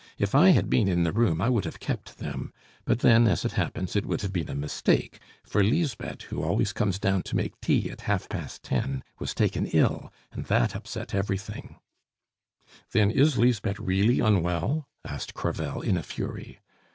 If 0.17 0.33
I 0.33 0.49
had 0.49 0.67
been 0.67 0.87
in 0.87 1.03
the 1.03 1.11
room, 1.13 1.41
I 1.43 1.49
would 1.49 1.63
have 1.63 1.79
kept 1.79 2.17
them; 2.17 2.51
but 2.85 3.01
then, 3.01 3.27
as 3.27 3.45
it 3.45 3.51
happens, 3.51 3.95
it 3.95 4.03
would 4.03 4.21
have 4.21 4.33
been 4.33 4.49
a 4.49 4.55
mistake, 4.55 5.19
for 5.43 5.63
Lisbeth, 5.63 6.23
who 6.23 6.41
always 6.41 6.73
comes 6.73 6.97
down 6.97 7.21
to 7.21 7.35
make 7.35 7.61
tea 7.61 7.87
at 7.91 8.01
half 8.09 8.27
past 8.27 8.63
ten, 8.63 9.03
was 9.19 9.35
taken 9.35 9.67
ill, 9.67 10.11
and 10.31 10.45
that 10.45 10.75
upset 10.75 11.13
everything" 11.13 11.75
"Then 12.93 13.11
is 13.11 13.37
Lisbeth 13.37 13.77
really 13.79 14.19
unwell?" 14.19 14.87
asked 15.05 15.35
Crevel 15.35 15.81
in 15.83 15.97
a 15.97 16.01
fury. 16.03 16.59